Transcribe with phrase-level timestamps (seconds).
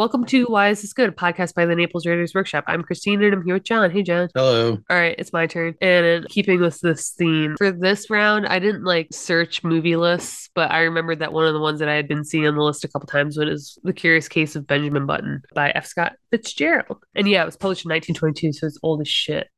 [0.00, 1.10] welcome to Why Is This Good?
[1.10, 2.64] A podcast by the Naples Writers Workshop.
[2.66, 3.90] I'm Christine and I'm here with John.
[3.90, 4.30] Hey, John.
[4.34, 4.78] Hello.
[4.88, 5.74] All right, it's my turn.
[5.82, 10.48] And in keeping with this theme, for this round, I didn't like search movie lists,
[10.54, 12.62] but I remembered that one of the ones that I had been seeing on the
[12.62, 15.84] list a couple times was The Curious Case of Benjamin Button by F.
[15.84, 17.04] Scott Fitzgerald.
[17.14, 19.48] And yeah, it was published in 1922, so it's old as shit.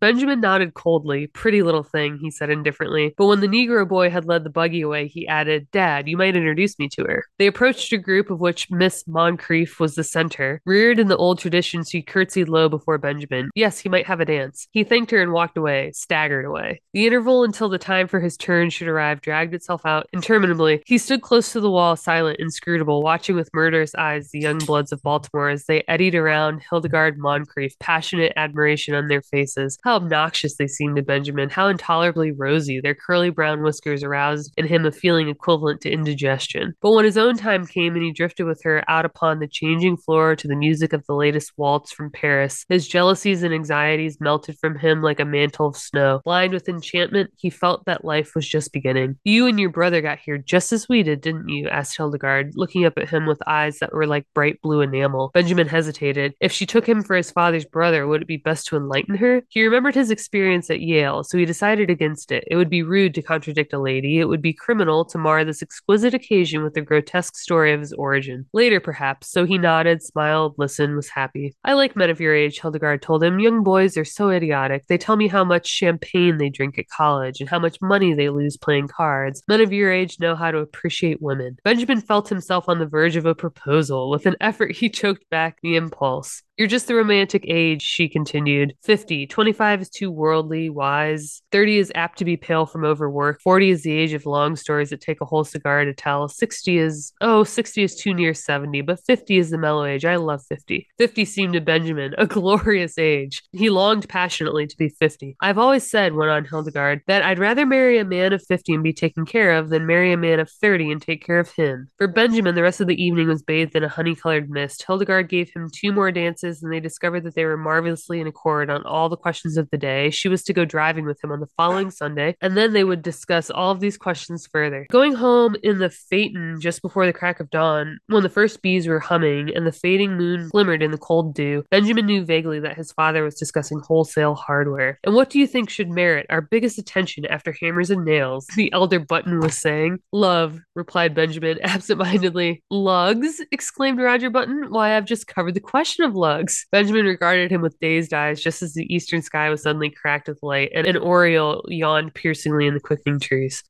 [0.00, 1.26] Benjamin nodded coldly.
[1.26, 3.14] Pretty little thing, he said indifferently.
[3.16, 6.36] But when the Negro boy had led the buggy away, he added, Dad, you might
[6.36, 7.24] introduce me to her.
[7.38, 10.62] They approached a group of which Miss Moncrief was the center.
[10.64, 13.50] Reared in the old tradition, she curtsied low before Benjamin.
[13.54, 14.68] Yes, he might have a dance.
[14.70, 16.80] He thanked her and walked away, staggered away.
[16.92, 20.82] The interval until the time for his turn should arrive dragged itself out interminably.
[20.86, 24.92] He stood close to the wall, silent, inscrutable, watching with murderous eyes the young bloods
[24.92, 29.78] of Baltimore as they eddied around Hildegard Moncrief, passionate admiration on their faces.
[29.96, 32.80] Obnoxious they seemed to Benjamin, how intolerably rosy.
[32.80, 36.74] Their curly brown whiskers aroused in him a feeling equivalent to indigestion.
[36.80, 39.96] But when his own time came and he drifted with her out upon the changing
[39.96, 44.58] floor to the music of the latest waltz from Paris, his jealousies and anxieties melted
[44.58, 46.20] from him like a mantle of snow.
[46.24, 49.16] Blind with enchantment, he felt that life was just beginning.
[49.24, 51.68] You and your brother got here just as we did, didn't you?
[51.68, 55.30] asked Hildegard, looking up at him with eyes that were like bright blue enamel.
[55.34, 56.34] Benjamin hesitated.
[56.40, 59.42] If she took him for his father's brother, would it be best to enlighten her?
[59.48, 62.44] He remembered remembered his experience at Yale, so he decided against it.
[62.50, 64.18] It would be rude to contradict a lady.
[64.18, 67.94] It would be criminal to mar this exquisite occasion with the grotesque story of his
[67.94, 68.44] origin.
[68.52, 69.30] Later, perhaps.
[69.30, 71.54] So he nodded, smiled, listened, was happy.
[71.64, 73.40] I like men of your age, Hildegard told him.
[73.40, 74.86] Young boys are so idiotic.
[74.86, 78.28] They tell me how much champagne they drink at college and how much money they
[78.28, 79.42] lose playing cards.
[79.48, 81.56] Men of your age know how to appreciate women.
[81.64, 84.10] Benjamin felt himself on the verge of a proposal.
[84.10, 86.42] With an effort, he choked back the impulse.
[86.60, 88.74] You're just the romantic age, she continued.
[88.82, 89.26] 50.
[89.28, 91.40] 25 is too worldly, wise.
[91.52, 93.40] 30 is apt to be pale from overwork.
[93.40, 96.28] 40 is the age of long stories that take a whole cigar to tell.
[96.28, 100.04] 60 is, oh, 60 is too near 70, but 50 is the mellow age.
[100.04, 100.86] I love 50.
[100.98, 103.42] 50 seemed to Benjamin a glorious age.
[103.52, 105.38] He longed passionately to be 50.
[105.40, 108.82] I've always said, went on Hildegard, that I'd rather marry a man of 50 and
[108.82, 111.88] be taken care of than marry a man of 30 and take care of him.
[111.96, 114.84] For Benjamin, the rest of the evening was bathed in a honey colored mist.
[114.86, 118.70] Hildegard gave him two more dances and they discovered that they were marvelously in accord
[118.70, 120.10] on all the questions of the day.
[120.10, 123.02] She was to go driving with him on the following Sunday, and then they would
[123.02, 124.86] discuss all of these questions further.
[124.90, 128.86] Going home in the phaeton just before the crack of dawn, when the first bees
[128.86, 132.76] were humming and the fading moon glimmered in the cold dew, Benjamin knew vaguely that
[132.76, 134.98] his father was discussing wholesale hardware.
[135.04, 138.46] And what do you think should merit our biggest attention after hammers and nails?
[138.56, 139.98] The elder Button was saying.
[140.12, 142.62] Love, replied Benjamin absent-mindedly.
[142.70, 143.40] Lugs?
[143.50, 144.66] exclaimed Roger Button.
[144.70, 146.39] Why, I've just covered the question of lugs
[146.72, 150.42] Benjamin regarded him with dazed eyes just as the eastern sky was suddenly cracked with
[150.42, 153.62] light, and an oriole yawned piercingly in the quickening trees.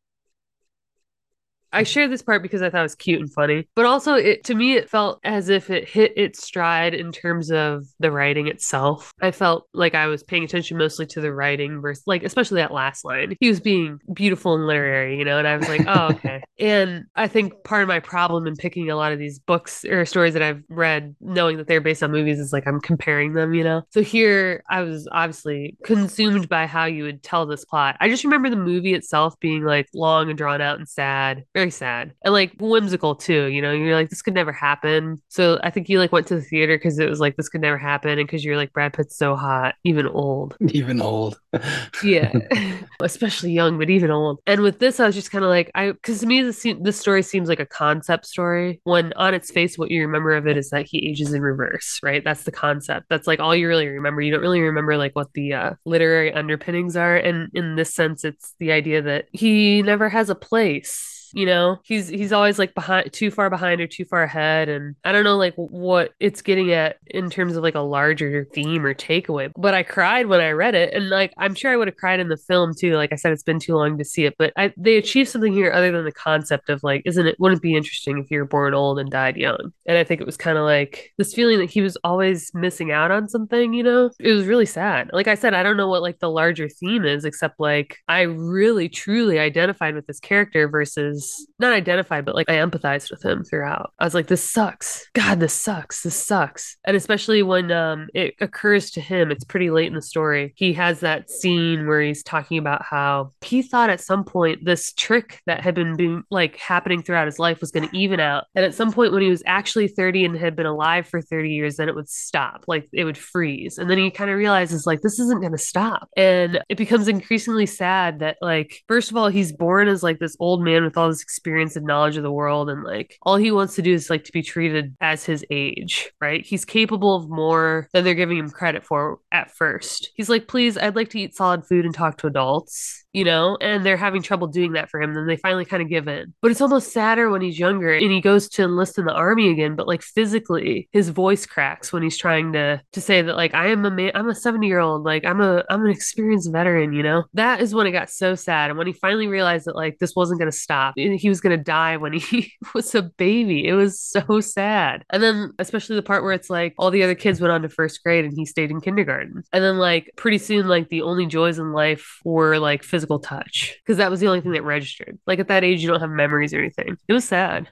[1.73, 4.45] I share this part because I thought it was cute and funny, but also it
[4.45, 8.49] to me it felt as if it hit its stride in terms of the writing
[8.49, 9.13] itself.
[9.21, 12.73] I felt like I was paying attention mostly to the writing versus like especially that
[12.73, 13.37] last line.
[13.41, 17.05] He was being beautiful and literary, you know, and I was like, "Oh, okay." and
[17.17, 20.35] I think part of my problem in picking a lot of these books or stories
[20.35, 23.65] that I've read knowing that they're based on movies is like I'm comparing them, you
[23.65, 23.83] know.
[23.91, 27.97] So here I was obviously consumed by how you would tell this plot.
[28.01, 31.71] I just remember the movie itself being like long and drawn out and sad very
[31.71, 33.47] sad and like whimsical too.
[33.47, 35.21] You know, you're like, this could never happen.
[35.29, 37.61] So I think you like went to the theater because it was like, this could
[37.61, 38.19] never happen.
[38.19, 40.57] And because you're like, Brad Pitt's so hot, even old.
[40.71, 41.39] Even old.
[42.03, 42.33] yeah.
[43.03, 44.39] Especially young, but even old.
[44.47, 46.99] And with this, I was just kind of like, I, because to me, this, this
[46.99, 50.57] story seems like a concept story when on its face, what you remember of it
[50.57, 52.23] is that he ages in reverse, right?
[52.25, 53.07] That's the concept.
[53.11, 54.21] That's like all you really remember.
[54.21, 57.17] You don't really remember like what the uh, literary underpinnings are.
[57.17, 61.79] And in this sense, it's the idea that he never has a place you know?
[61.83, 65.25] He's he's always like behind too far behind or too far ahead and i don't
[65.25, 69.53] know like what it's getting at in terms of like a larger theme or takeaway
[69.57, 72.21] but i cried when i read it and like i'm sure i would have cried
[72.21, 74.53] in the film too like i said it's been too long to see it but
[74.57, 77.63] I, they achieved something here other than the concept of like isn't it wouldn't it
[77.63, 79.73] be interesting if you were born old and died young?
[79.87, 82.91] And i think it was kind of like this feeling that he was always missing
[82.91, 84.11] out on something you know?
[84.19, 85.11] It was really sad.
[85.13, 88.23] Like i said i don't know what like the larger theme is except like i
[88.23, 93.23] really truly identified with this character versus was not identified, but like I empathized with
[93.23, 93.93] him throughout.
[93.99, 95.09] I was like, this sucks.
[95.13, 96.03] God, this sucks.
[96.03, 96.77] This sucks.
[96.85, 100.53] And especially when um, it occurs to him, it's pretty late in the story.
[100.57, 104.93] He has that scene where he's talking about how he thought at some point this
[104.95, 108.45] trick that had been being like happening throughout his life was going to even out.
[108.55, 111.51] And at some point when he was actually 30 and had been alive for 30
[111.51, 113.77] years, then it would stop, like it would freeze.
[113.77, 116.09] And then he kind of realizes like this isn't going to stop.
[116.17, 120.37] And it becomes increasingly sad that like, first of all, he's born as like this
[120.41, 123.51] old man with all this experience and knowledge of the world and like all he
[123.51, 126.45] wants to do is like to be treated as his age, right?
[126.45, 130.11] He's capable of more than they're giving him credit for at first.
[130.15, 133.59] He's like, "Please, I'd like to eat solid food and talk to adults." You know,
[133.61, 135.15] and they're having trouble doing that for him.
[135.15, 136.33] Then they finally kind of give in.
[136.41, 139.51] But it's almost sadder when he's younger and he goes to enlist in the army
[139.51, 139.75] again.
[139.75, 143.69] But like physically, his voice cracks when he's trying to to say that like I
[143.69, 146.93] am a man, I'm a 70 year old, like I'm a I'm an experienced veteran.
[146.93, 148.71] You know, that is when it got so sad.
[148.71, 151.57] And when he finally realized that like this wasn't going to stop, he was going
[151.57, 153.67] to die when he was a baby.
[153.67, 155.05] It was so sad.
[155.11, 157.69] And then especially the part where it's like all the other kids went on to
[157.69, 159.43] first grade and he stayed in kindergarten.
[159.53, 163.79] And then like pretty soon like the only joys in life were like physical touch
[163.85, 165.19] because that was the only thing that registered.
[165.27, 166.97] Like at that age you don't have memories or anything.
[167.09, 167.69] It was sad.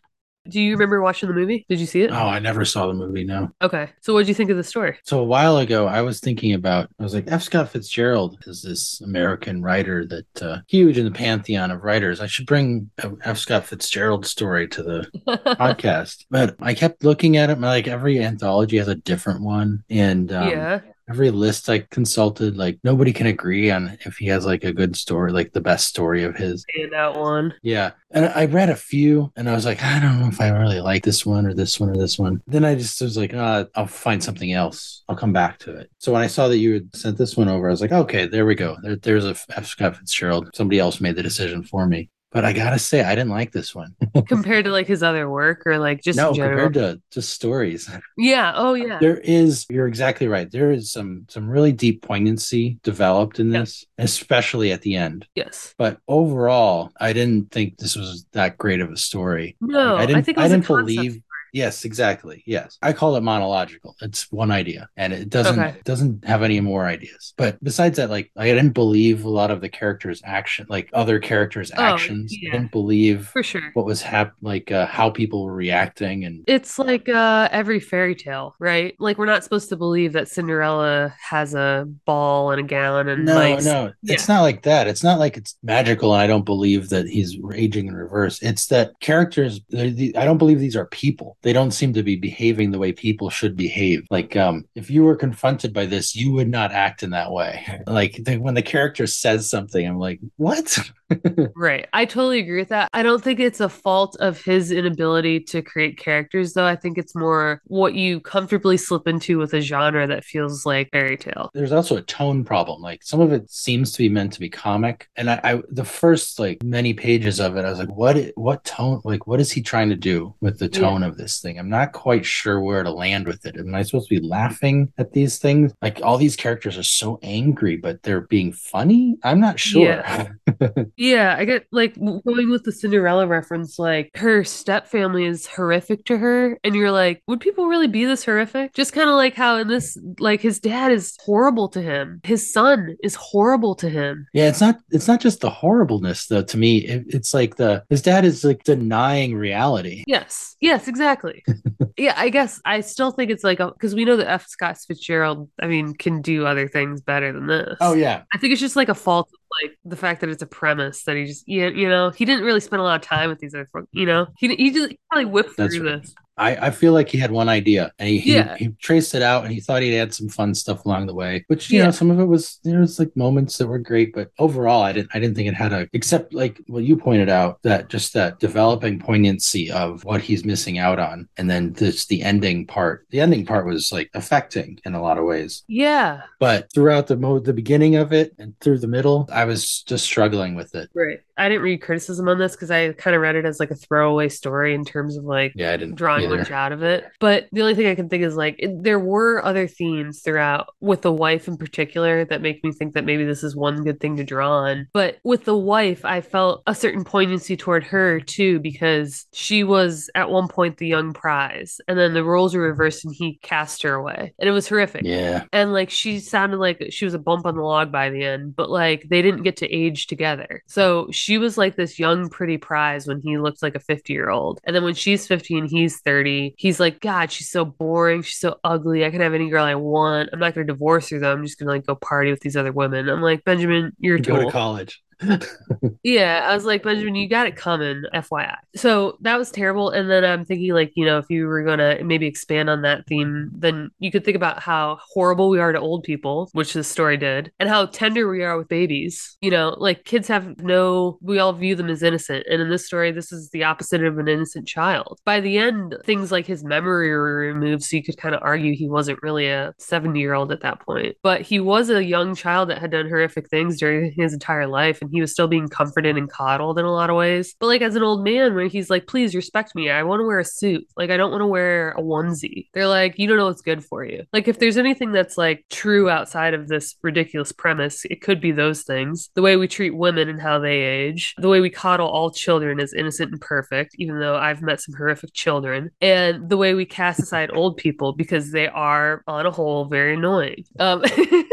[0.48, 1.66] Do you remember watching the movie?
[1.68, 2.10] Did you see it?
[2.10, 3.22] Oh, I never saw the movie.
[3.22, 3.50] No.
[3.60, 3.90] Okay.
[4.00, 4.96] So what did you think of the story?
[5.04, 6.88] So a while ago, I was thinking about.
[6.98, 7.42] I was like, F.
[7.42, 12.20] Scott Fitzgerald is this American writer that uh, huge in the pantheon of writers.
[12.20, 13.36] I should bring a F.
[13.36, 16.24] Scott Fitzgerald story to the podcast.
[16.30, 17.60] But I kept looking at it.
[17.60, 20.80] Like every anthology has a different one, and um, yeah.
[21.08, 24.96] Every list I consulted, like nobody can agree on if he has like a good
[24.96, 26.64] story, like the best story of his.
[26.76, 27.54] And that one.
[27.62, 27.92] Yeah.
[28.10, 30.80] And I read a few and I was like, I don't know if I really
[30.80, 32.42] like this one or this one or this one.
[32.46, 35.02] Then I just was like, uh, I'll find something else.
[35.08, 35.90] I'll come back to it.
[35.98, 38.26] So when I saw that you had sent this one over, I was like, okay,
[38.26, 38.76] there we go.
[38.82, 39.66] There, there's a F.
[39.66, 40.50] Scott Fitzgerald.
[40.54, 42.10] Somebody else made the decision for me.
[42.30, 43.96] But I gotta say, I didn't like this one.
[44.28, 47.88] compared to like his other work or like just no, in compared to just stories.
[48.18, 48.52] yeah.
[48.54, 48.98] Oh yeah.
[49.00, 50.50] There is, you're exactly right.
[50.50, 53.60] There is some some really deep poignancy developed in Yeah.
[53.60, 55.26] this, especially at the end.
[55.34, 55.74] yes.
[55.78, 59.56] But overall, I didn't think this was that great of a story.
[59.60, 60.24] No, I didn't.
[60.24, 61.22] think it I was a didn't concept believe.
[61.52, 62.42] Yes, exactly.
[62.46, 63.96] Yes, I call it monological.
[64.02, 65.76] It's one idea, and it doesn't Okay.
[65.84, 67.34] doesn't have any more ideas.
[67.36, 71.18] But besides that, like I didn't believe a lot of the characters' action, like other
[71.18, 72.34] characters' Oh, actions.
[72.36, 72.50] yeah.
[72.50, 73.70] I didn't believe for sure.
[73.74, 78.14] what was hap- like uh, how people were reacting, and It's like uh every fairy
[78.14, 78.94] tale, right?
[78.98, 83.24] Like we're not supposed to believe that Cinderella has a ball and a gown and
[83.24, 84.86] no, like no, it's not like that.
[84.86, 88.42] It's not like it's magical, and I don't believe that he's aging in reverse.
[88.42, 89.60] It's that characters.
[89.70, 91.36] the- I don't believe these are people.
[91.42, 94.06] They don't seem to be behaving the way people should behave.
[94.10, 97.64] Like, um, if you were confronted by this, you would not act in that way.
[97.86, 100.78] Like the, when the character says something, I'm like, what?
[101.54, 101.86] Right.
[101.92, 102.88] I totally agree with that.
[102.92, 106.66] I don't think it's a fault of his inability to create characters, though.
[106.66, 110.90] I think it's more what you comfortably slip into with a genre that feels like
[110.92, 111.50] fairy tale.
[111.54, 112.80] There's also a tone problem.
[112.82, 115.84] Like some of it seems to be meant to be comic, and I, I the
[115.84, 118.16] first like many pages of it, I was like, what?
[118.36, 119.00] What tone?
[119.04, 121.58] Like, what is he trying to do with the tone of this thing?
[121.58, 123.56] I'm not quite sure where to land with it.
[123.56, 125.72] Am I supposed to be laughing at these things?
[125.82, 129.16] Like all these characters are so angry, but they're being funny.
[129.24, 129.82] I'm not sure.
[129.82, 130.28] Yeah.
[130.98, 136.04] Yeah, I get like going with the Cinderella reference, like her step family is horrific
[136.06, 136.58] to her.
[136.64, 138.74] And you're like, would people really be this horrific?
[138.74, 142.52] Just kind of like how in this, like his dad is horrible to him, his
[142.52, 144.26] son is horrible to him.
[144.32, 146.78] Yeah, it's not it's not just the horribleness though to me.
[146.78, 150.04] It, it's like the his dad is like denying reality.
[150.06, 151.44] Yes, yes, exactly.
[151.96, 154.48] yeah, I guess I still think it's like, because we know that F.
[154.48, 157.76] Scott Fitzgerald, I mean, can do other things better than this.
[157.80, 158.22] Oh yeah.
[158.34, 159.30] I think it's just like a fault
[159.62, 162.44] like the fact that it's a premise that he just, you, you know, he didn't
[162.44, 164.90] really spend a lot of time with these other folks, you know, he, he just
[164.90, 166.02] he probably whipped That's through right.
[166.02, 166.14] this.
[166.38, 168.56] I, I feel like he had one idea and he, he, Yeah.
[168.56, 171.44] he traced it out and he thought he'd add some fun stuff along the way.
[171.48, 171.86] Which, you Yeah.
[171.86, 174.92] know, some of it was there was like moments that were great, but overall I
[174.92, 178.14] didn't I didn't think it had a except like what you pointed out, that just
[178.14, 181.28] that developing poignancy of what he's missing out on.
[181.36, 183.06] And then this the ending part.
[183.10, 185.64] The ending part was like affecting in a lot of ways.
[185.68, 189.82] Yeah, But throughout the mo the beginning of it and through the middle, I was
[189.82, 190.88] just struggling with it.
[190.94, 191.20] right.
[191.36, 193.76] I didn't read criticism on this because I kind of read it as like a
[193.76, 196.38] throwaway story in terms of like Yeah, I didn't drawing either.
[196.38, 197.04] much out of it.
[197.20, 200.68] But the only thing I can think is like it, there were other themes throughout
[200.80, 204.00] with the wife in particular that make me think that maybe this is one good
[204.00, 204.88] thing to draw on.
[204.92, 210.10] But with the wife, I felt a certain poignancy toward her too because she was
[210.14, 213.82] at one point the young prize and then the roles were reversed and he cast
[213.82, 214.34] her away.
[214.38, 215.02] And it was horrific.
[215.04, 215.44] Yeah.
[215.52, 218.56] And like she sounded like she was a bump on the log by the end,
[218.56, 220.62] but like they didn't get to age together.
[220.66, 224.30] So she was like this young, pretty prize when he looked like a 50 year
[224.30, 224.60] old.
[224.64, 228.22] And then when she's 50 and he's 30, he's like, God, she's so boring.
[228.22, 229.04] She's so ugly.
[229.04, 230.30] I can have any girl I want.
[230.32, 231.32] I'm not going to divorce her though.
[231.32, 233.08] I'm just going to like go party with these other women.
[233.08, 235.00] I'm like, Benjamin, you're a Go to college.
[236.02, 238.56] Yeah, I was like, Benjamin, you got it coming, FYI.
[238.76, 239.90] So that was terrible.
[239.90, 242.82] And then I'm thinking, like, you know, if you were going to maybe expand on
[242.82, 246.72] that theme, then you could think about how horrible we are to old people, which
[246.72, 249.36] this story did, and how tender we are with babies.
[249.40, 252.46] You know, like kids have no, we all view them as innocent.
[252.50, 255.18] And in this story, this is the opposite of an innocent child.
[255.24, 257.82] By the end, things like his memory were removed.
[257.82, 260.80] So you could kind of argue he wasn't really a 70 year old at that
[260.80, 261.16] point.
[261.22, 265.00] But he was a young child that had done horrific things during his entire life.
[265.02, 267.54] And he was still being comforted and coddled in a lot of ways.
[267.60, 269.90] But like as an old man, where he's like, please respect me.
[269.90, 270.86] I want to wear a suit.
[270.96, 272.68] Like, I don't want to wear a onesie.
[272.74, 274.24] They're like, you don't know what's good for you.
[274.32, 278.52] Like, if there's anything that's like true outside of this ridiculous premise, it could be
[278.52, 279.30] those things.
[279.34, 282.80] The way we treat women and how they age, the way we coddle all children
[282.80, 286.84] as innocent and perfect, even though I've met some horrific children, and the way we
[286.84, 290.64] cast aside old people because they are, on a whole, very annoying.
[290.78, 291.02] Um,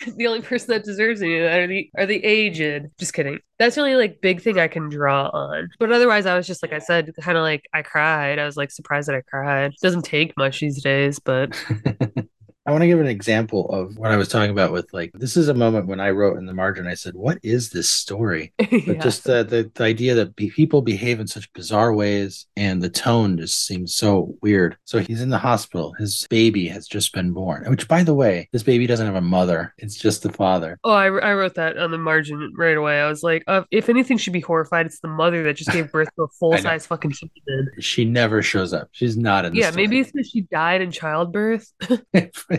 [0.16, 2.86] the only person that deserves it are the are the aged.
[2.98, 3.38] Just kidding.
[3.58, 5.70] That's only like big thing I can draw on.
[5.78, 8.38] But otherwise, I was just like I said, kind of like I cried.
[8.38, 9.72] I was like surprised that I cried.
[9.82, 11.56] Doesn't take much these days, but
[12.66, 15.36] I want to give an example of what I was talking about with like this
[15.36, 18.52] is a moment when I wrote in the margin I said what is this story
[18.58, 18.94] but yeah.
[19.02, 22.88] just the, the the idea that be, people behave in such bizarre ways and the
[22.90, 27.32] tone just seems so weird so he's in the hospital his baby has just been
[27.32, 30.78] born which by the way this baby doesn't have a mother it's just the father
[30.84, 33.00] Oh, I, I wrote that on the margin right away.
[33.00, 35.90] I was like, uh, if anything should be horrified, it's the mother that just gave
[35.90, 37.70] birth to a full size fucking human.
[37.80, 39.84] she never shows up she's not in the Yeah, story.
[39.86, 41.72] maybe it's because she died in childbirth.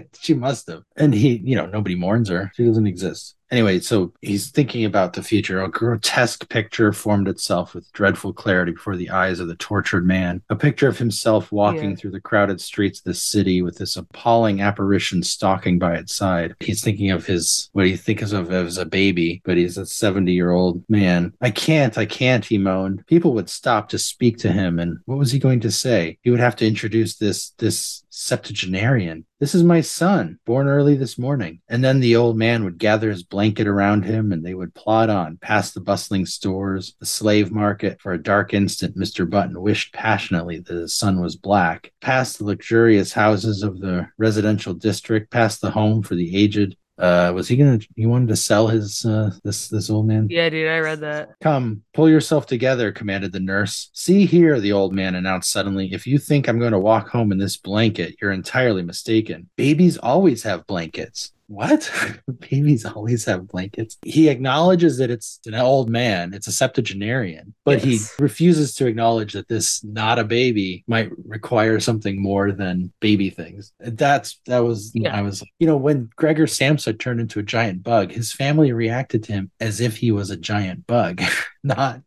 [0.19, 0.83] she must have.
[0.95, 2.51] And he, you know, nobody mourns her.
[2.55, 3.35] She doesn't exist.
[3.49, 5.61] Anyway, so he's thinking about the future.
[5.61, 10.41] A grotesque picture formed itself with dreadful clarity before the eyes of the tortured man.
[10.49, 11.95] A picture of himself walking Yeah.
[11.95, 16.55] through the crowded streets of the city with this appalling apparition stalking by its side.
[16.59, 20.33] He's thinking of his, what he thinks of as a baby, but he's a 70
[20.33, 21.31] year old man.
[21.39, 23.07] I can't, I can't, he moaned.
[23.07, 24.77] People would stop to speak to him.
[24.77, 26.17] And what was he going to say?
[26.21, 29.25] He would have to introduce this, this septuagenarian.
[29.39, 31.61] This is my son, born early this morning.
[31.69, 35.11] And then the old man would gather his blanket around him and they would plod
[35.11, 38.01] on past the bustling stores, the slave market.
[38.01, 39.29] For a dark instant, Mr.
[39.29, 41.93] Button wished passionately that his son was black.
[42.01, 46.75] Past the luxurious houses of the residential district, past the home for the aged.
[46.97, 47.79] Uh, was he gonna?
[47.95, 50.27] He wanted to sell his uh, this this old man.
[50.29, 51.35] yeah, dude, I read that.
[51.41, 53.89] Come, pull yourself together, commanded the nurse.
[53.93, 55.93] See here, the old man announced suddenly.
[55.93, 59.49] If you think I'm going to walk home in this blanket, you're entirely mistaken.
[59.57, 61.33] Babies always have blankets.
[61.47, 61.89] What?
[62.49, 63.97] Babies always have blankets.
[64.03, 68.15] He acknowledges that it's an old man, it's a septuagenarian, but Yes.
[68.17, 73.29] he refuses to acknowledge that this not a baby might require something more than baby
[73.29, 73.71] things.
[73.79, 75.15] That's that was Yeah.
[75.17, 79.23] I was you know when Gregor Samsa turned into a giant bug, his family reacted
[79.23, 81.21] to him as if he was a giant bug,
[81.63, 82.01] not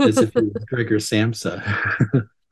[0.00, 1.62] as if he was Gregor Samsa.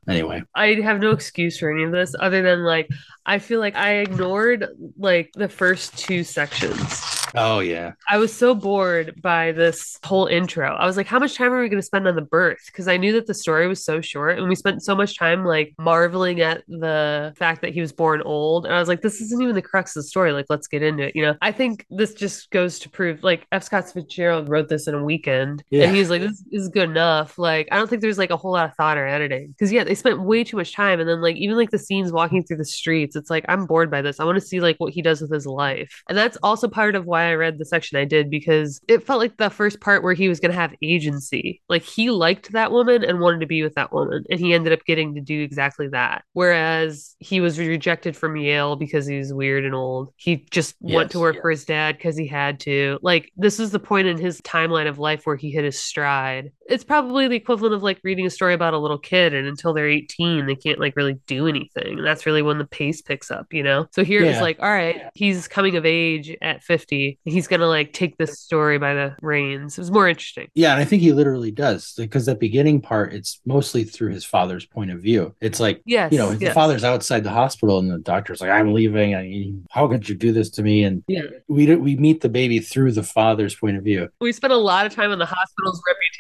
[0.09, 2.89] Anyway, I have no excuse for any of this other than like
[3.27, 4.67] I feel like I ignored
[4.99, 7.22] like the first two sections.
[7.35, 10.75] Oh yeah, I was so bored by this whole intro.
[10.75, 12.61] I was like, how much time are we going to spend on the birth?
[12.67, 15.45] Because I knew that the story was so short and we spent so much time
[15.45, 18.67] like marveling at the fact that he was born old.
[18.67, 20.33] And I was like, this isn't even the crux of the story.
[20.33, 21.17] Like, let's get into it.
[21.17, 23.63] You know, I think this just goes to prove like F.
[23.65, 25.85] Scott Fitzgerald wrote this in a weekend Yeah.
[25.85, 27.39] and he's like, this is good enough.
[27.39, 29.85] Like, I don't think there's like a whole lot of thought or editing because, yeah,
[29.85, 31.01] they spent way too much time.
[31.01, 33.91] And then, like, even like the scenes walking through the streets, it's like, I'm bored
[33.91, 34.21] by this.
[34.21, 36.03] I want to see like what he does with his life.
[36.09, 39.21] And that's also part of why I read the section I did because it felt
[39.21, 41.63] like the first part where he was going to have agency.
[41.69, 44.25] Like, he liked that woman and wanted to be with that woman.
[44.31, 46.25] And he ended up getting to do exactly that.
[46.33, 50.13] Whereas he was rejected from Yale because he was weird and old.
[50.17, 51.23] He just went to Yes.
[51.23, 52.99] work for his dad because he had to.
[53.03, 56.53] Like, this is the point in his timeline of life where he hit his stride.
[56.69, 59.75] It's probably the equivalent of like reading a story about a little kid, and until
[59.75, 61.99] they're 18, they can't like really do anything.
[61.99, 63.87] And that's really when the pace picks up, you know?
[63.93, 67.12] So here it's like, all right, he's coming of age at 50.
[67.25, 69.79] He's going to like take this story by the reins.
[69.79, 70.49] It was more interesting.
[70.55, 74.25] Yeah, and I think he literally does because that beginning part, it's mostly through his
[74.25, 75.35] father's point of view.
[75.41, 76.13] It's like, Yes.
[76.13, 79.15] you know, the father's outside the hospital and the doctor's like, I'm leaving.
[79.15, 80.85] I, how could you do this to me?
[80.85, 81.23] And Yeah.
[81.49, 84.09] we we meet the baby through the father's point of view.
[84.21, 86.19] We spent a lot of time on the hospital's reputation.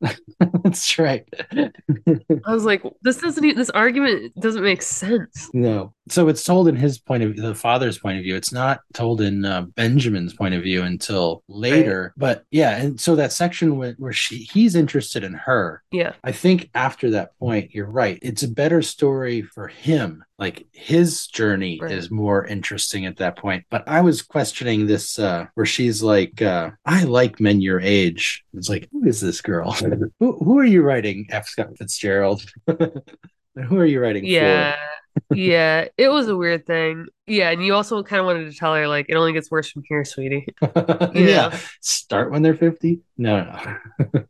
[0.64, 1.24] That's right.
[1.52, 5.50] I was like, this doesn't, e- this argument doesn't make sense.
[5.52, 5.92] no.
[6.08, 8.36] so it's told in his point of the father's point of view.
[8.36, 12.14] It's not told in uh, Benjamin's point of view until later.
[12.16, 12.20] Right.
[12.20, 15.82] But yeah, and so that section where, where she he's interested in her.
[15.92, 18.18] Yeah, I think after that point, you're right.
[18.22, 21.92] It's a better story for him like his journey right.
[21.92, 23.64] is more interesting at that point.
[23.70, 28.42] But i was questioning this uh where she's like uh i like men your age.
[28.54, 29.72] It's like who is this girl?
[30.18, 31.46] Who, who are you writing f.
[31.46, 32.42] Scott fitzgerald?
[32.66, 34.30] Who are you writing for?
[34.30, 34.76] yeah.
[35.32, 35.88] Yeah.
[35.96, 37.06] It was a weird thing.
[37.26, 37.50] Yeah.
[37.50, 39.82] And you also kind of wanted to tell her like it only gets worse from
[39.88, 40.46] here sweetie.
[41.14, 41.58] Yeah.
[41.80, 43.76] Start when they're 50 no no
[44.12, 44.26] But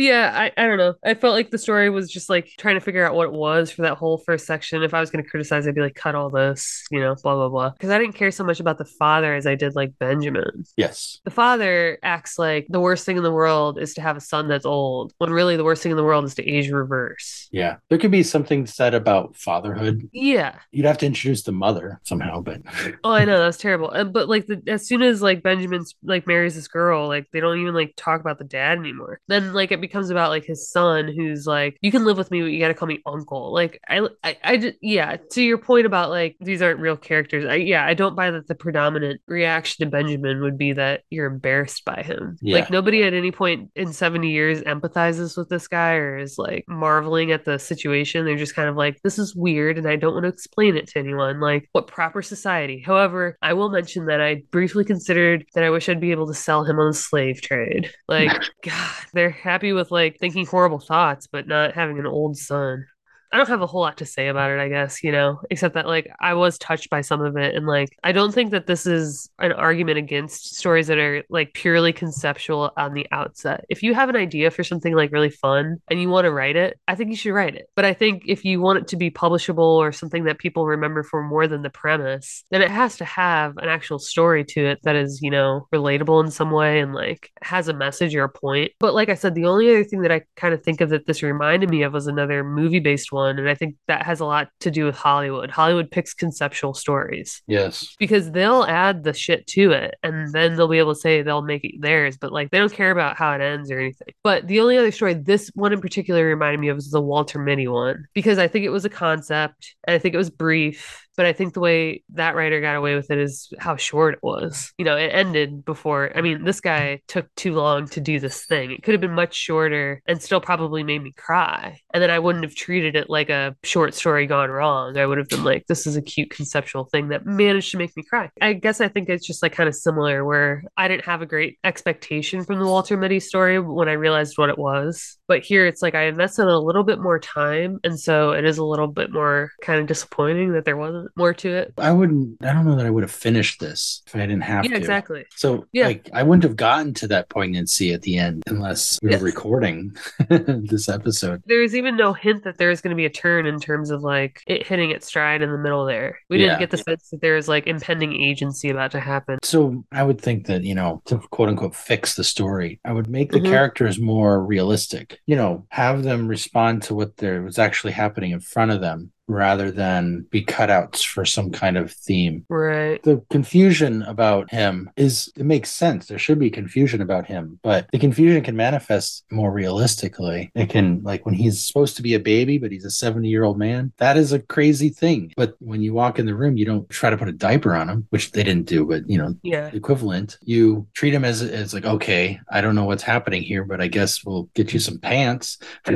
[0.00, 0.94] yeah, I, I don't know.
[1.04, 3.70] I felt like the story was just like trying to figure out what it was
[3.70, 4.82] for that whole first section.
[4.82, 7.34] If I was going to criticize, I'd be like, cut all this, you know, blah,
[7.34, 7.70] blah, blah.
[7.70, 10.64] Because I didn't care so much about the father as I did like Benjamin.
[10.76, 11.20] Yes.
[11.24, 14.48] The father acts like the worst thing in the world is to have a son
[14.48, 17.48] that's old, when really the worst thing in the world is to age reverse.
[17.52, 17.76] Yeah.
[17.88, 20.08] There could be something said about fatherhood.
[20.12, 20.56] Yeah.
[20.70, 22.62] You'd have to introduce the mother somehow, but.
[23.04, 23.38] oh, I know.
[23.38, 23.90] That's terrible.
[23.92, 27.40] Uh, but like, the, as soon as like Benjamin's like marries this girl, like they
[27.40, 29.20] don't even like talk about the dad anymore.
[29.28, 32.40] Then like it becomes about like his son who's like you can live with me
[32.40, 33.52] but you got to call me uncle.
[33.52, 37.44] Like I, I i just yeah to your point about like these aren't real characters
[37.44, 41.26] i yeah i don't buy that the predominant reaction to benjamin would be that you're
[41.26, 42.36] embarrassed by him.
[42.40, 42.56] Yeah.
[42.56, 46.64] like nobody at any point in 70 years empathizes with this guy or is like
[46.68, 48.24] marveling at the situation.
[48.24, 50.88] They're just kind of like this is weird and i don't want to explain it
[50.88, 51.40] to anyone.
[51.40, 52.82] Like what proper society.
[52.84, 56.34] However i will mention that i briefly considered that i wish i'd be able to
[56.34, 57.90] sell him on the slave trade.
[58.08, 58.30] Like
[58.62, 62.86] god they're happy with like thinking horrible thoughts, but not having an old son.
[63.32, 65.74] I don't have a whole lot to say about it, I guess, you know, except
[65.74, 67.54] that like I was touched by some of it.
[67.54, 71.54] And like, I don't think that this is an argument against stories that are like
[71.54, 73.64] purely conceptual on the outset.
[73.68, 76.56] If you have an idea for something like really fun and you want to write
[76.56, 77.66] it, I think you should write it.
[77.76, 81.04] But I think if you want it to be publishable or something that people remember
[81.04, 84.80] for more than the premise, then it has to have an actual story to it
[84.82, 88.28] that is, you know, relatable in some way and like has a message or a
[88.28, 88.72] point.
[88.80, 91.06] But like I said, the only other thing that I kind of think of that
[91.06, 94.24] this reminded me of was another movie based one And I think that has a
[94.24, 95.50] lot to do with Hollywood.
[95.50, 97.42] Hollywood picks conceptual stories.
[97.46, 97.94] Yes.
[97.98, 101.42] Because they'll add the shit to it and then they'll be able to say they'll
[101.42, 104.14] make it theirs, but like they don't care about how it ends or anything.
[104.22, 107.38] But the only other story this one in particular reminded me of was the Walter
[107.38, 111.06] Mitty one because I think it was a concept and I think it was brief
[111.20, 114.20] but I think the way that writer got away with it is how short it
[114.22, 114.72] was.
[114.78, 116.16] You know, it ended before.
[116.16, 118.70] I mean, this guy took too long to do this thing.
[118.70, 121.78] It could have been much shorter and still probably made me cry.
[121.92, 124.96] And then I wouldn't have treated it like a short story gone wrong.
[124.96, 127.94] I would have been like, this is a cute conceptual thing that managed to make
[127.98, 128.30] me cry.
[128.40, 131.26] I guess I think it's just like kind of similar where I didn't have a
[131.26, 135.18] great expectation from the Walter Mitty story when I realized what it was.
[135.28, 137.78] But here it's like I invested a little bit more time.
[137.84, 141.34] And so it is a little bit more kind of disappointing that there wasn't more
[141.34, 141.74] to it.
[141.78, 142.36] I wouldn't.
[142.42, 144.76] I don't know that I would have finished this if I didn't have yeah, to.
[144.76, 145.24] Exactly.
[145.36, 145.86] So yeah.
[145.86, 149.20] like I wouldn't have gotten to that poignancy at the end unless we yes.
[149.20, 149.96] recording
[150.28, 151.42] this episode.
[151.46, 154.02] There's even no hint that there is going to be a turn in terms of
[154.02, 156.18] like it hitting its stride in the middle there.
[156.28, 159.38] We didn't get the sense that there is like impending agency about to happen.
[159.42, 163.08] So I would think that you know to quote unquote fix the story, I would
[163.08, 163.52] make the mm-hmm.
[163.52, 165.18] characters more realistic.
[165.26, 169.12] You know, have them respond to what there was actually happening in front of them
[169.30, 172.44] rather than be cutouts for some kind of theme.
[172.48, 173.02] Right.
[173.02, 176.06] The confusion about him is, it makes sense.
[176.06, 180.50] There should be confusion about him, but the confusion can manifest more realistically.
[180.54, 183.44] It can, like, when he's supposed to be a baby, but he's a 70 year
[183.44, 185.32] old man, that is a crazy thing.
[185.36, 187.88] But when you walk in the room, you don't try to put a diaper on
[187.88, 189.70] him, which they didn't do, but, you know, yeah.
[189.72, 190.38] equivalent.
[190.42, 193.86] You treat him as, as like, okay, I don't know what's happening here, but I
[193.86, 195.58] guess we'll get you some pants.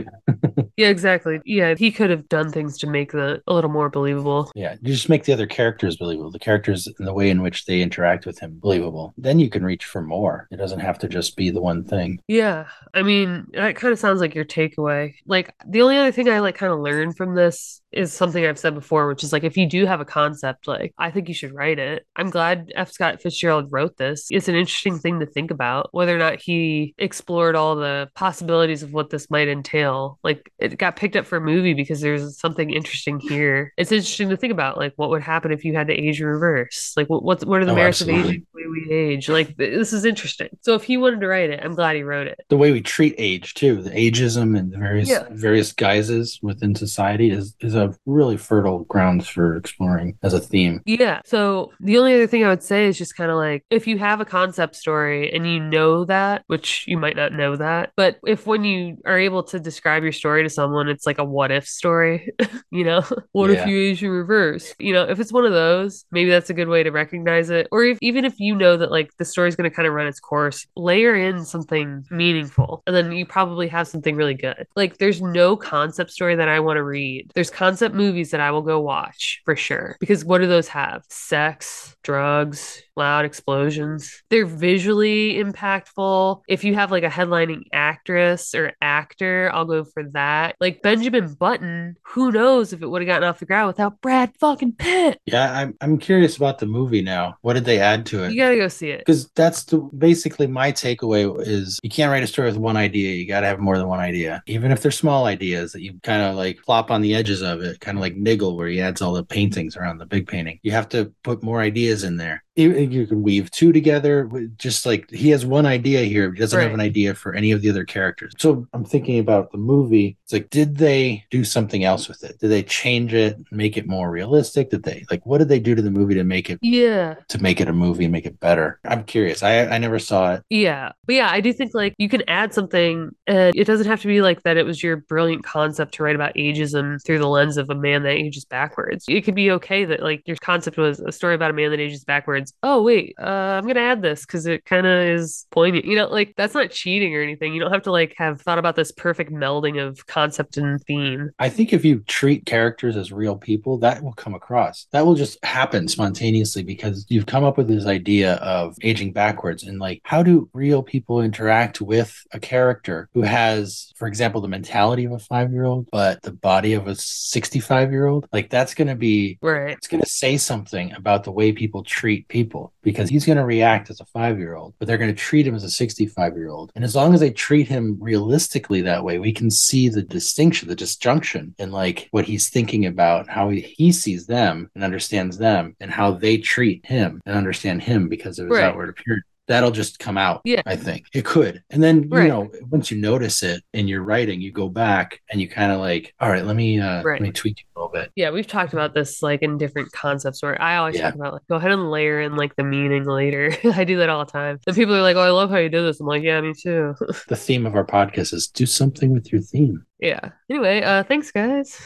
[0.77, 1.41] yeah, exactly.
[1.45, 4.51] Yeah, he could have done things to make the a little more believable.
[4.55, 7.65] Yeah, you just make the other characters believable, the characters and the way in which
[7.67, 9.15] they interact with him believable.
[9.17, 10.49] Then you can reach for more.
[10.51, 12.21] It doesn't have to just be the one thing.
[12.29, 15.15] Yeah, I mean, that kind of sounds like your takeaway.
[15.27, 18.59] Like the only other thing I like kind of learned from this is something I've
[18.59, 21.35] said before, which is like if you do have a concept, like I think you
[21.35, 22.07] should write it.
[22.17, 22.91] I'm glad F.
[22.91, 24.27] Scott Fitzgerald wrote this.
[24.31, 28.83] It's an interesting thing to think about whether or not he explored all the possibilities
[28.83, 30.19] of what this might entail.
[30.23, 33.73] Like it got picked up for a movie because there's something interesting here.
[33.77, 36.93] It's interesting to think about, like what would happen if you had to age reverse.
[36.97, 38.21] Like what what, what are the oh, merits absolutely.
[38.21, 39.29] of aging the way we age?
[39.29, 40.49] Like this is interesting.
[40.63, 42.41] So if he wanted to write it, I'm glad he wrote it.
[42.49, 45.25] The way we treat age too, the ageism and the various yeah.
[45.31, 50.41] various guises within society is is a have really fertile grounds for exploring as a
[50.41, 50.81] theme.
[50.87, 51.21] Yeah.
[51.25, 53.99] So the only other thing I would say is just kind of like if you
[53.99, 58.19] have a concept story and you know that, which you might not know that, but
[58.27, 61.51] if when you are able to describe your story to someone, it's like a what
[61.51, 62.33] if story,
[62.71, 63.63] you know, what Yeah.
[63.63, 64.75] if you age in reverse?
[64.79, 67.69] You know, if it's one of those, maybe that's a good way to recognize it.
[67.73, 70.07] Or if even if you know that like the story's going to kind of run
[70.07, 74.67] its course, layer in something meaningful, and then you probably have something really good.
[74.77, 77.31] Like there's no concept story that I want to read.
[77.35, 79.97] There's concept movies that I will go watch for sure.
[80.01, 81.05] Because what do those have?
[81.09, 84.23] Sex, drugs, loud explosions.
[84.31, 86.43] They're visually impactful.
[86.49, 90.57] If you have like a headlining actress or actor, I'll go for that.
[90.61, 94.33] Like Benjamin Button, who knows if it would have gotten off the ground without Brad
[94.39, 95.21] fucking Pitt.
[95.27, 97.37] Yeah, I'm I'm curious about the movie now.
[97.43, 98.33] What did they add to it?
[98.33, 99.01] You gotta go see it.
[99.01, 103.15] because that's the basically my takeaway is you can't write a story with one idea
[103.15, 105.99] you got to have more than one idea even if they're small ideas that you
[106.03, 108.81] kind of like plop on the edges of it kind of like niggle where he
[108.81, 112.17] adds all the paintings around the big painting you have to put more ideas in
[112.17, 116.61] there you, can weave two together just like he has one idea here he doesn't
[116.61, 120.17] have an idea for any of the other characters so i'm thinking about the movie
[120.23, 123.87] it's like did they do something else with it did they change it make it
[123.87, 126.59] more realistic did they like what did they do to the movie to make it
[126.63, 127.15] Yeah.
[127.29, 128.79] to make it a movie and make it better.
[128.85, 129.43] I'm curious.
[129.43, 130.43] I I never saw it.
[130.51, 130.93] Yeah.
[131.07, 134.07] But yeah, I do think like you can add something and it doesn't have to
[134.09, 137.57] be like that it was your brilliant concept to write about ageism through the lens
[137.57, 139.05] of a man that ages backwards.
[139.09, 141.81] It could be okay that like your concept was a story about a man that
[141.81, 142.44] ages backwards.
[142.63, 145.85] Oh, wait, uh, I'm going to add this because it kind of is poignant.
[145.85, 147.55] You know, like that's not cheating or anything.
[147.55, 151.31] You don't have to like have thought about this perfect melding of concept and theme.
[151.39, 154.87] I think if you treat characters as real people, that will come across.
[154.93, 159.63] That will just happen spontaneously because you've come up with this idea of aging backwards
[159.63, 164.49] and like how do real people interact with a character who has, for example, the
[164.49, 168.27] mentality of a 5-year-old but the body of a 65-year-old?
[168.33, 169.71] Like that's going to be Right.
[169.77, 172.34] it's going to say something about the way people treat people
[172.83, 175.47] because he's going to react as a five year old, but they're going to treat
[175.47, 176.73] him as a 65 year old.
[176.75, 180.69] And as long as they treat him realistically that way, we can see the distinction,
[180.69, 185.39] the disjunction in like what he's thinking about, how he, he sees them and understands
[185.39, 188.65] them, and how they treat him and understand him because of his Right.
[188.65, 189.25] outward appearance.
[189.47, 190.41] That'll just come out.
[190.45, 190.63] Yeah.
[190.65, 191.63] I think it could.
[191.71, 195.39] And then, you know, once you notice it in your writing, you go back and
[195.41, 197.21] you kind of like, all right, let me, uh, Right.
[197.21, 198.11] let me tweak it a little bit.
[198.17, 201.03] Yeah, we've talked about this like in different concepts where I always Yeah.
[201.11, 203.53] talk about like go ahead and layer in like the meaning later.
[203.75, 204.61] I do that all the time.
[204.65, 206.55] The people are like, "Oh, I love how you did this." I'm like, "Yeah, me
[206.55, 206.95] too."
[207.29, 209.85] The theme of our podcast is do something with your theme.
[209.99, 210.31] yeah.
[210.51, 211.79] Anyway, uh thanks guys.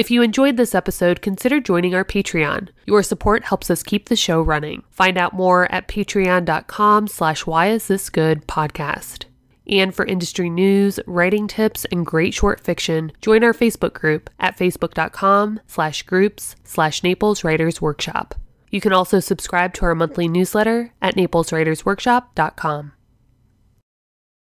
[0.00, 2.70] If you enjoyed this episode, consider joining our Patreon.
[2.86, 4.82] Your support helps us keep the show running.
[4.88, 9.26] Find out more at patreon.com slash why is this good podcast.
[9.68, 14.56] And for industry news, writing tips, and great short fiction, join our Facebook group at
[14.56, 18.34] facebook.com slash groups slash Naples Writers Workshop.
[18.70, 22.92] You can also subscribe to our monthly newsletter at napleswritersworkshop.com.